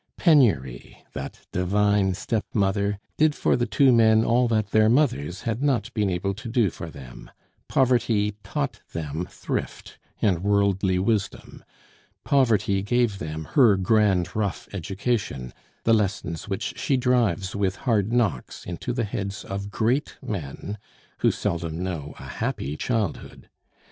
Penury, 0.17 1.05
that 1.13 1.41
divine 1.51 2.15
stepmother, 2.15 2.97
did 3.17 3.35
for 3.35 3.55
the 3.55 3.67
two 3.67 3.91
men 3.93 4.23
all 4.25 4.47
that 4.47 4.71
their 4.71 4.89
mothers 4.89 5.41
had 5.43 5.61
not 5.61 5.93
been 5.93 6.09
able 6.09 6.33
to 6.33 6.49
do 6.49 6.71
for 6.71 6.89
them; 6.89 7.29
Poverty 7.67 8.33
taught 8.43 8.81
them 8.93 9.27
thrift 9.29 9.99
and 10.19 10.43
worldly 10.43 10.97
wisdom; 10.97 11.63
Poverty 12.23 12.81
gave 12.81 13.19
them 13.19 13.43
her 13.53 13.77
grand 13.77 14.35
rough 14.35 14.67
education, 14.73 15.53
the 15.83 15.93
lessons 15.93 16.47
which 16.47 16.79
she 16.79 16.97
drives 16.97 17.55
with 17.55 17.75
hard 17.75 18.11
knocks 18.11 18.65
into 18.65 18.93
the 18.93 19.05
heads 19.05 19.45
of 19.45 19.69
great 19.69 20.17
men, 20.19 20.79
who 21.19 21.29
seldom 21.29 21.83
know 21.83 22.15
a 22.17 22.23
happy 22.25 22.75
childhood. 22.75 23.49